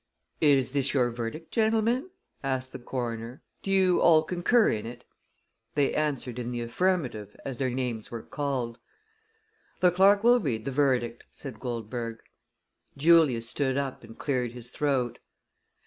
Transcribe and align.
"Is 0.41 0.71
this 0.71 0.95
your 0.95 1.11
verdict, 1.11 1.51
gentlemen?" 1.51 2.09
asked 2.43 2.71
the 2.71 2.79
coroner. 2.79 3.43
"Do 3.61 3.69
you 3.69 4.01
all 4.01 4.23
concur 4.23 4.71
in 4.71 4.87
it?" 4.87 5.05
They 5.75 5.93
answered 5.93 6.39
in 6.39 6.49
the 6.51 6.61
affirmative 6.61 7.37
as 7.45 7.59
their 7.59 7.69
names 7.69 8.09
were 8.09 8.23
called. 8.23 8.79
"The 9.79 9.91
clerk 9.91 10.23
will 10.23 10.39
read 10.39 10.65
the 10.65 10.71
verdict," 10.71 11.25
said 11.29 11.59
Goldberg. 11.59 12.17
Julius 12.97 13.47
stood 13.47 13.77
up 13.77 14.03
and 14.03 14.17
cleared 14.17 14.53
his 14.53 14.71
throat. 14.71 15.19